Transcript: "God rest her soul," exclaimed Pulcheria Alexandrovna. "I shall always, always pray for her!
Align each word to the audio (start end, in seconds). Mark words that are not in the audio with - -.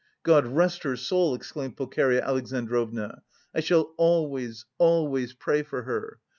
"God 0.23 0.47
rest 0.47 0.81
her 0.81 0.95
soul," 0.95 1.35
exclaimed 1.35 1.77
Pulcheria 1.77 2.23
Alexandrovna. 2.23 3.21
"I 3.53 3.59
shall 3.59 3.93
always, 3.97 4.65
always 4.79 5.35
pray 5.35 5.61
for 5.61 5.83
her! 5.83 6.19